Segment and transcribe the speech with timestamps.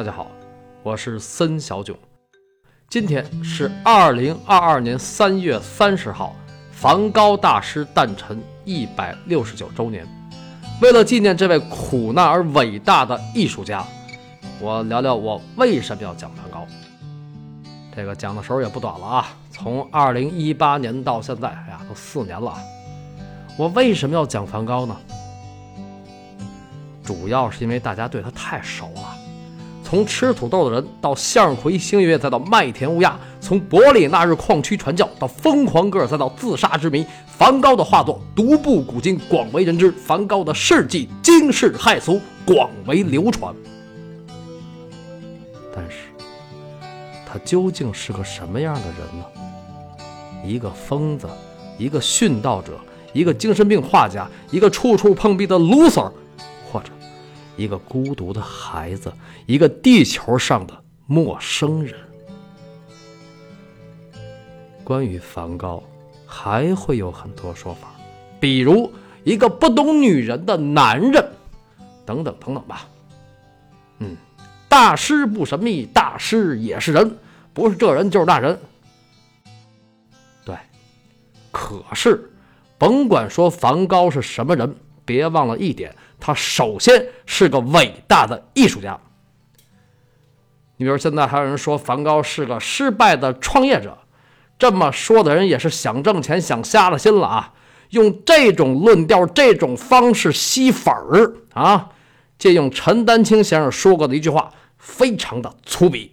[0.00, 0.28] 大家好，
[0.82, 1.94] 我是森小囧。
[2.88, 6.34] 今天是二零二二年三月三十号，
[6.72, 10.08] 梵高大师诞辰一百六十九周年。
[10.80, 13.84] 为了纪念这位苦难而伟大的艺术家，
[14.58, 16.66] 我聊聊我为什么要讲梵高。
[17.94, 22.56] 这个讲的时候也不短了啊，从二零一八年到现在，哎呀，都四年了。
[23.58, 24.96] 我为什么要讲梵高呢？
[27.04, 29.19] 主要是因为大家对他太熟了。
[29.90, 43.52] 从吃土豆的人到向日葵星月，再到麦田乌鸦；从伯里纳日矿区传教到疯狂戈尔，再到自杀之谜，梵高的画作独步古今，广为人知；梵高的事迹惊世骇俗，广为流传。
[45.74, 46.06] 但是，
[47.26, 49.24] 他究竟是个什么样的人呢？
[50.46, 51.26] 一个疯子，
[51.78, 52.78] 一个殉道者，
[53.12, 56.12] 一个精神病画家，一个处处碰壁的 loser，
[57.60, 59.12] 一个孤独的孩子，
[59.44, 61.94] 一个地球上的陌生人。
[64.82, 65.82] 关于梵高，
[66.26, 67.92] 还会有很多说法，
[68.40, 68.90] 比如
[69.24, 71.22] 一个不懂女人的男人，
[72.06, 72.88] 等等等等吧。
[73.98, 74.16] 嗯，
[74.66, 77.18] 大师不神秘，大师也是人，
[77.52, 78.58] 不是这人就是那人。
[80.46, 80.56] 对，
[81.52, 82.32] 可是，
[82.78, 84.74] 甭管说梵高是什么人。
[85.10, 88.96] 别忘了一点，他首先是个伟大的艺术家。
[90.76, 93.98] 你比如现在还有人说梵高是个失败的创业者，
[94.56, 97.54] 这么说的人也是想挣钱想瞎了心了啊！
[97.90, 101.88] 用这种论调、这种方式吸粉儿啊！
[102.38, 106.10] 借用陈丹青先生说过的一句话，非常的粗鄙。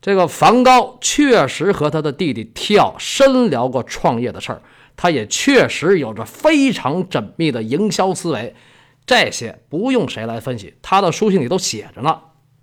[0.00, 4.62] 这个梵高确实和他的弟弟提奥深聊过创业的事儿。
[5.02, 8.54] 他也确实有着非常缜密的营销思维，
[9.06, 12.20] 这些不用谁来分析，他的书信里都写着呢。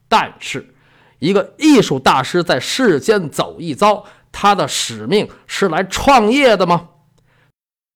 [0.08, 0.76] 但是，
[1.18, 6.90] 一个艺术大师在世间走一遭，他的使命是来创业的吗？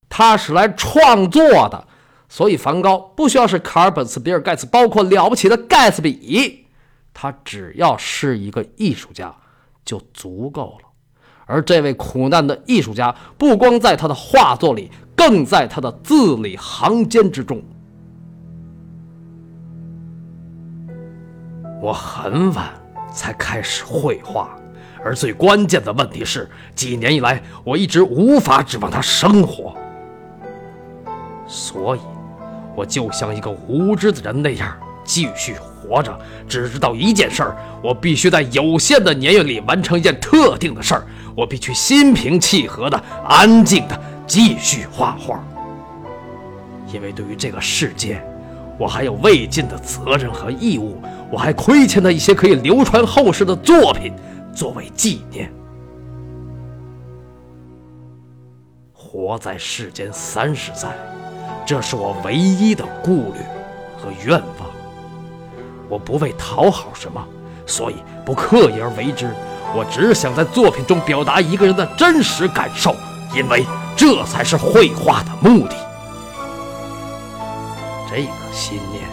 [0.10, 1.88] 他是来创作的。
[2.28, 6.66] 所以，梵高不需要是卡尔本茨、比尔盖茨，包括了不起的盖茨比，
[7.14, 9.36] 他只要是一个艺术家
[9.86, 10.91] 就足够了。
[11.52, 17.62] 而这位苦难的艺术家，不光在他的画作里，更在他的字里行间之中。
[21.82, 22.70] 我很晚
[23.14, 24.58] 才开始绘画，
[25.04, 29.76] 而最关键的问题是，几年以来我一直无法指望他生活，
[31.46, 32.00] 所以，
[32.78, 34.74] 我就像一个无知的人那样
[35.04, 36.16] 继续活着，
[36.48, 41.04] 只知道一件事儿：我必须在有限的年月里完成一件特定的事儿。
[41.36, 45.42] 我必须心平气和的、安静的继续画画，
[46.94, 48.22] 因为对于这个世界，
[48.78, 54.14] 我还有未尽的责任和义务，我还亏欠他一些可以流传后世的作品
[54.54, 55.52] 作为纪念。
[58.94, 60.90] 活在世间三十载，
[61.66, 63.40] 这是我唯一的顾虑
[63.98, 64.81] 和愿望。
[65.92, 67.22] 我不为讨好什么，
[67.68, 69.30] 所以不刻意而为之。
[69.76, 72.96] 我只想在作品中表达一个人的真实感受，
[73.36, 73.66] 因为
[73.98, 75.76] 这才是绘画的目的。
[78.10, 79.04] 这个信念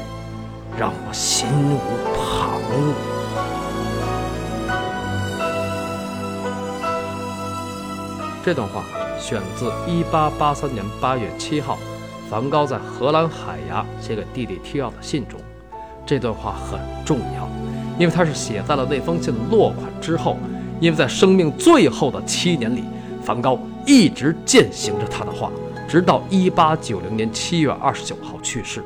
[0.79, 1.79] 让我心无
[2.15, 2.95] 旁骛。
[8.45, 8.85] 这段话
[9.19, 11.77] 选自1883年8月7号，
[12.31, 15.41] 梵高在荷兰海牙写给弟弟提奥的信中。
[16.09, 17.47] 这段话很重要。
[17.99, 20.39] 因为他是写在了那封信落款之后，
[20.81, 22.85] 因为在生命最后的七年里，
[23.23, 25.51] 梵高一直践行着他的话，
[25.87, 28.83] 直到一八九零年七月二十九号去世。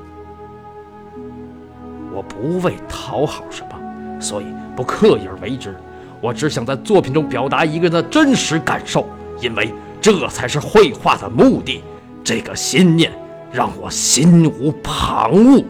[2.12, 5.76] 我不为讨好什么，所以不刻意而为之。
[6.20, 9.06] 我只想在作品中表达一个人的真实感受，
[9.40, 11.84] 因为这才是绘画的目的。
[12.24, 13.12] 这个心念
[13.52, 15.64] 让我心无旁骛。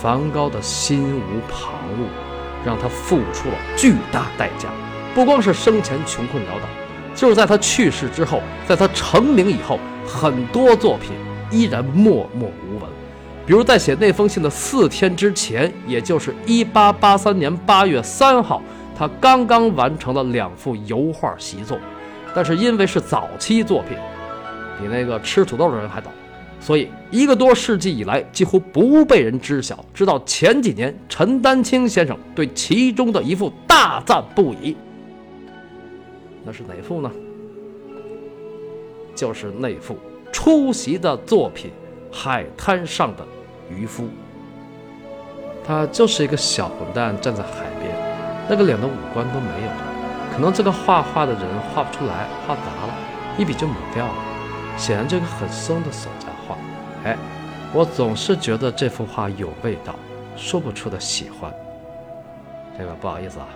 [0.00, 2.06] 梵高的心无旁骛，
[2.64, 4.68] 让他付出了巨大代价。
[5.14, 6.66] 不光是生前穷困潦倒，
[7.14, 11.12] 就是在他去世之后，在他成名以后，很多作品
[11.50, 12.88] 依然默默无闻。
[13.44, 18.62] 比如在写那封信的四天之前，也就是1883年8月3号，
[18.96, 21.76] 他刚刚完成了两幅油画习作，
[22.34, 23.98] 但是因为是早期作品，
[24.78, 26.10] 比那个吃土豆的人还早。
[26.60, 29.82] 所以，一个多世纪以来几乎不被人知晓。
[29.94, 34.76] 直到前几年，陈丹青先生对其中的一幅大赞不已。
[36.44, 37.10] 那是哪幅呢？
[39.14, 39.98] 就是那幅
[40.30, 41.70] 出席的作品
[42.14, 43.26] 《海滩上的
[43.70, 44.08] 渔夫。
[45.66, 47.94] 他就是一个小混蛋站在海边，
[48.48, 49.86] 那个脸的五官都没有了。
[50.32, 51.42] 可能这个画画的人
[51.74, 52.94] 画不出来，画砸了，
[53.38, 54.14] 一笔就抹掉了。
[54.76, 56.29] 显然这个很松的手在。
[57.04, 57.16] 哎
[57.72, 59.94] 我总是觉得这幅画有味道，
[60.36, 61.54] 说不出的喜欢。
[62.76, 63.46] 这个不好意思啊，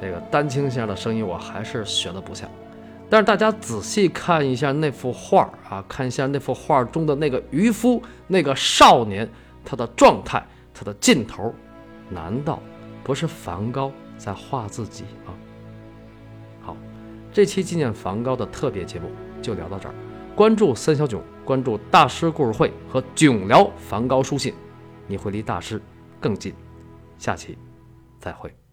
[0.00, 2.48] 这个丹青先生的声音我还是学的不像。
[3.10, 9.28] 但是大家仔细看一下那幅画啊，看一下那幅画中的那个渔夫，那个少年，
[9.62, 10.42] 他的状态，
[10.72, 11.52] 他的劲头，
[12.08, 12.58] 难道
[13.02, 15.34] 不是梵高在画自己吗？
[16.62, 16.76] 好，
[17.30, 19.10] 这期纪念梵高的特别节目
[19.42, 19.94] 就聊到这儿。
[20.34, 24.52] 关注三小囧，关注大师故事会和囧聊梵高书信，
[25.06, 25.80] 你会离大师
[26.20, 26.52] 更近。
[27.18, 27.56] 下期
[28.18, 28.63] 再会。